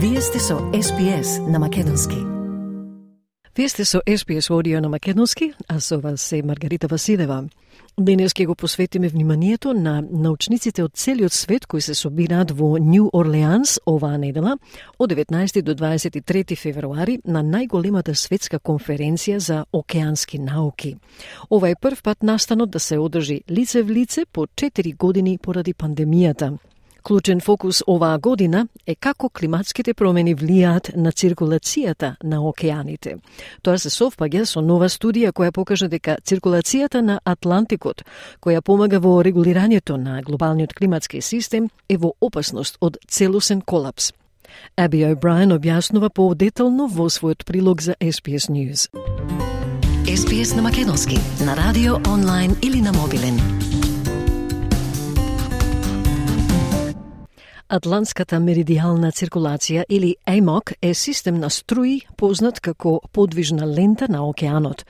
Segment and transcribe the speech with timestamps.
[0.00, 2.16] Вие сте со SPS на Македонски.
[3.56, 7.44] Вие сте со SPS Audio на Македонски, а со вас е Маргарита Василева.
[8.00, 13.10] Денес ќе го посветиме вниманието на научниците од целиот свет кои се собираат во Нью
[13.12, 14.54] Орлеанс оваа недела
[14.98, 20.96] од 19 до 23 февруари на најголемата светска конференција за океански науки.
[21.50, 25.74] Ова е прв пат настанот да се одржи лице в лице по 4 години поради
[25.74, 26.58] пандемијата.
[27.02, 33.16] Клучен фокус оваа година е како климатските промени влијаат на циркулацијата на океаните.
[33.62, 38.04] Тоа се совпаѓа со нова студија која покажа дека циркулацијата на Атлантикот,
[38.40, 44.12] која помага во регулирањето на глобалниот климатски систем, е во опасност од целосен колапс.
[44.76, 48.88] Аби О'Брајен објаснува подетално во својот прилог за SPS News.
[50.08, 53.36] SPS на Македонски, на радио, онлайн или на мобилен.
[57.68, 64.86] Атлантската меридијална циркулација или ЕМОК е систем на струи познат како подвижна лента на океанот.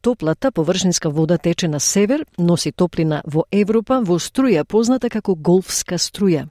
[0.00, 5.98] Топлата површинска вода тече на север, носи топлина во Европа во струја позната како голфска
[5.98, 6.46] струја.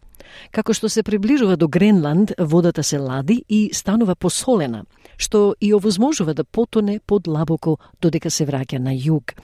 [0.52, 4.84] Како што се приближува до Гренланд, водата се лади и станува посолена,
[5.18, 9.40] што и овозможува да потоне подлабоко додека се враќа на југ.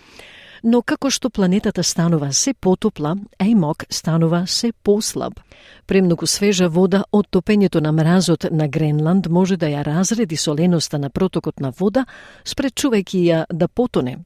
[0.64, 5.40] Но како што планетата станува се потопла, Еймок станува се послаб.
[5.86, 11.10] Премногу свежа вода од топењето на мразот на Гренланд може да ја разреди соленоста на
[11.10, 12.06] протокот на вода,
[12.46, 14.18] спречувајќи ја да потоне.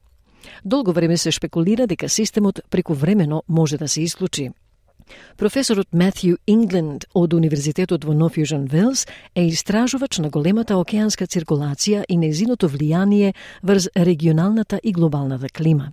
[0.64, 4.50] Долго време се шпекулира дека системот преку времено може да се исклучи.
[5.36, 12.16] Професорот Матју Ингленд од Универзитетот во Нофјужен Велс е истражувач на големата океанска циркулација и
[12.16, 15.92] незиното влијание врз регионалната и глобалната клима.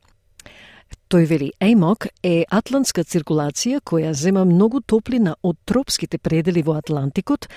[1.10, 7.48] Тој вели Еймок е атлантска циркулација која зема многу топлина од тропските предели во Атлантикот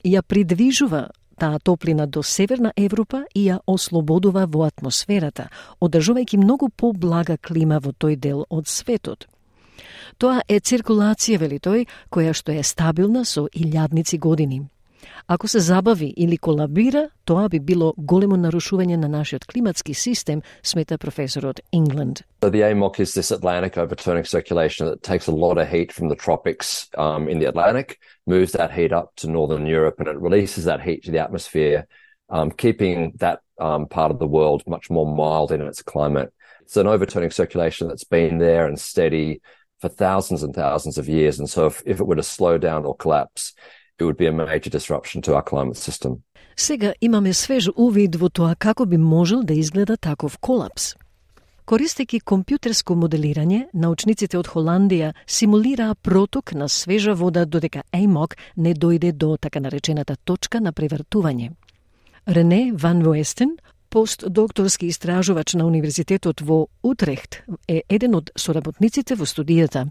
[0.00, 1.02] и ја придвижува
[1.36, 5.50] таа топлина до Северна Европа и ја ослободува во атмосферата,
[5.84, 9.28] одржувајќи многу поблага клима во тој дел од светот.
[10.16, 14.62] Тоа е циркулација, вели тој, која што е стабилна со илјадници години.
[15.27, 20.97] Ако се забави или колабира, тоа би било големо нарушување на нашиот климатски систем, смета
[20.97, 22.23] професорот England.
[22.41, 26.07] So the AMOC is this Atlantic overturning circulation that takes a lot of heat from
[26.07, 30.17] the tropics um, in the Atlantic, moves that heat up to northern Europe, and it
[30.21, 31.87] releases that heat to the atmosphere,
[32.29, 36.31] um, keeping that um, part of the world much more mild in its climate.
[36.61, 39.41] It's an overturning circulation that's been there and steady
[39.81, 41.39] for thousands and thousands of years.
[41.39, 43.53] And so if, if it were to slow down or collapse,
[44.02, 46.12] it would be a major disruption to our climate system.
[46.56, 50.94] Сега имаме свеж увид во тоа како би можел да изгледа таков колапс.
[51.66, 59.12] Користејќи компјутерско моделирање, научниците од Холандија симулираа проток на свежа вода додека Еймок не дојде
[59.12, 61.52] до така наречената точка на превртување.
[62.26, 63.56] Рене Ван Вуестен,
[63.92, 69.84] постдокторски истражувач на Универзитетот во Утрехт, е еден од соработниците во студијата.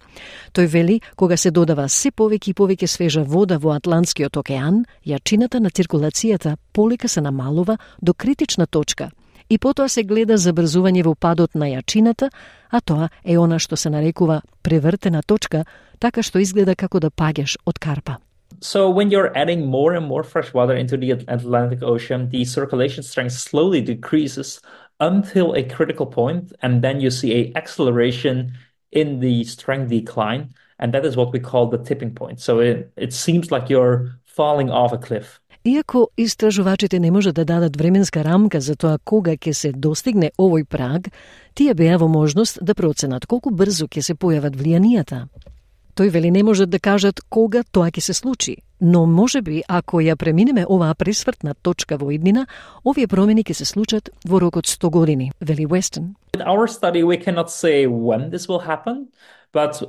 [0.57, 5.61] Тој вели, кога се додава се повеќе и повеќе свежа вода во Атлантскиот океан, јачината
[5.61, 9.11] на циркулацијата полека се намалува до критична точка
[9.51, 12.31] и потоа се гледа забрзување во падот на јачината,
[12.71, 15.65] а тоа е она што се нарекува превртена точка,
[15.99, 18.17] така што изгледа како да паѓаш од карпа.
[18.60, 23.02] So when you're adding more and more fresh water into the Atlantic Ocean, the circulation
[23.02, 24.60] strength slowly decreases
[24.98, 28.52] until a critical point, and then you see a acceleration
[28.92, 32.40] in the strength decline, and that is what we call the tipping point.
[32.40, 35.40] So it, it seems like you're falling off a cliff.
[35.66, 40.64] Иако истражувачите не можат да дадат временска рамка за тоа кога ќе се достигне овој
[40.64, 41.10] праг,
[41.54, 45.26] тие беа во можност да проценат колку брзо ќе се појават влијанијата.
[45.95, 49.99] Тој вели не можат да кажат кога тоа ќе се случи, но може би ако
[49.99, 52.47] ја преминеме оваа пресвртна точка во иднина,
[52.85, 56.15] овие промени ќе се случат во рок од 100 години, вели Weston.
[56.33, 59.11] In our study we cannot say when this will happen,
[59.51, 59.83] but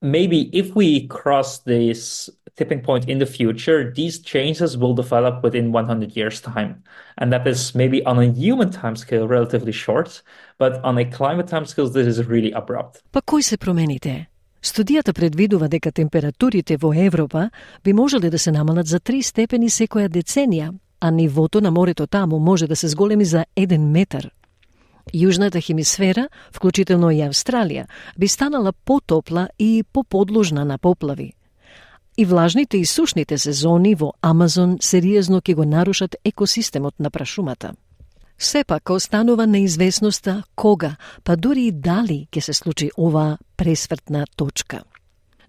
[0.00, 5.72] maybe if we cross this tipping point in the future, these changes will develop within
[5.72, 6.82] 100 years' time.
[7.18, 10.22] And that is maybe on a human timescale relatively short,
[10.58, 13.02] but on a climate timescale, this is really abrupt.
[13.12, 14.30] Па кои се промените?
[14.62, 17.50] Студијата предвидува дека температурите во Европа
[17.84, 22.38] би можеле да се намалат за 3 степени секоја деценија, а нивото на морето таму
[22.38, 24.30] може да се зголеми за 1 метар.
[25.14, 27.86] Јужната хемисфера, вклучително и Австралија,
[28.18, 31.32] би станала потопла и поподложна на поплави.
[32.16, 37.72] И влажните и сушните сезони во Амазон сериозно ќе го нарушат екосистемот на прашумата.
[38.42, 44.80] Сепак останува неизвестноста кога, па дури и дали ќе се случи оваа пресвртна точка.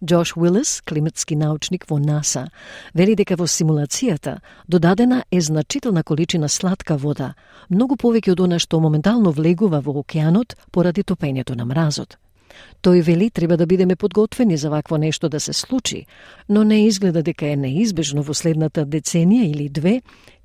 [0.05, 2.49] Джош Уилис, климатски научник во НАСА,
[2.93, 7.33] вели дека во симулацијата додадена е значителна количина сладка вода,
[7.69, 12.17] многу повеќе од она што моментално влегува во океанот поради топењето на мразот.
[12.83, 16.07] Тој вели треба да бидеме подготвени за вакво нешто да се случи,
[16.49, 20.01] но не изгледа дека е неизбежно во следната деценија или две,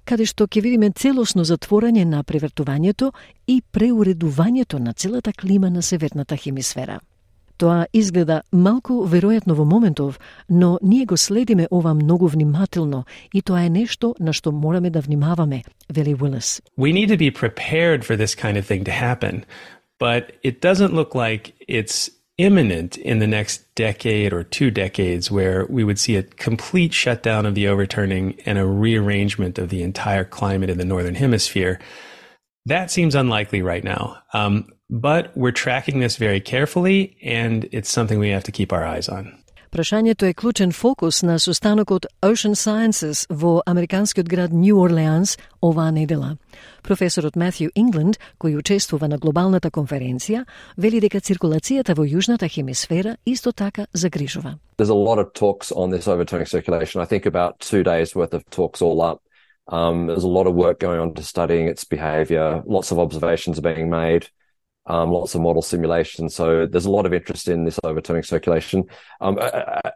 [0.06, 3.10] каде што ќе видиме целосно затворање на превртувањето
[3.46, 7.00] и преуредувањето на целата клима на северната хемисфера.
[7.56, 13.64] Тоа изгледа малку веројатно во моментов, но ние го следиме ова многу внимателно и тоа
[13.64, 16.60] е нешто на што мораме да внимаваме, вели Уилес.
[16.78, 19.44] We need to be prepared for this kind of thing to happen,
[19.98, 25.66] but it doesn't look like it's imminent in the next decade or two decades where
[25.66, 30.24] we would see a complete shutdown of the overturning and a rearrangement of the entire
[30.24, 31.80] climate in the northern hemisphere.
[32.66, 34.18] That seems unlikely right now.
[34.34, 38.84] Um, but we're tracking this very carefully, and it's something we have to keep our
[38.84, 39.36] eyes on.
[39.76, 46.38] Прашањето е клучен фокус на состанокот Ocean Sciences во американскиот град Нью Орлеанс оваа недела.
[46.82, 50.46] Професорот Матју Ингланд, кој учествува на глобалната конференција,
[50.78, 54.56] вели дека циркулацијата во јужната хемисфера исто така загрижува.
[54.78, 57.02] There's a lot of talks on this overturning circulation.
[57.02, 59.20] I think about two days worth of talks all up.
[59.68, 62.62] Um, there's a lot of work going on to studying its behavior.
[62.64, 64.30] Lots of observations are being made.
[64.86, 66.28] Um, lots of model simulation.
[66.28, 68.84] So there's a lot of interest in this overturning circulation,
[69.20, 69.38] um,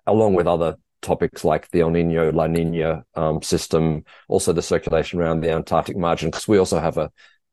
[0.06, 5.20] along with other topics like the El Nino La Nina um, system, also the circulation
[5.20, 7.10] around the Antarctic margin, because we also have a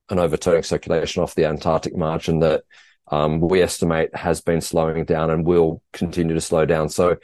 [0.10, 2.64] an overturning circulation off the Antarctic margin that
[3.12, 6.90] um, we estimate has been slowing down and will continue to slow down.
[6.90, 7.18] So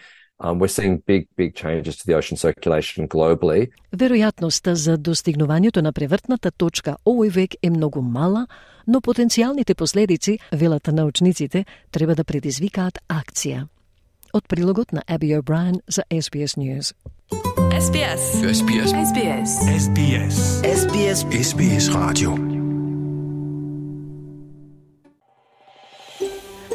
[0.43, 3.71] um, we're seeing big, big changes to the ocean circulation globally.
[3.91, 8.47] Веројатноста за достигнувањето на превртната точка овој век е многу мала,
[8.87, 13.67] но потенцијалните последици, велат научниците, треба да предизвикаат акција.
[14.33, 16.93] Од прилогот на Аби О'Брайен за SBS News.
[17.73, 18.23] SBS.
[18.53, 18.89] SBS.
[19.09, 19.51] SBS.
[19.83, 20.35] SBS.
[20.63, 21.19] SBS.
[21.31, 22.53] SBS Radio.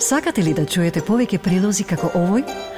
[0.00, 2.77] Сакате ли да чуете повеќе прилози како овој?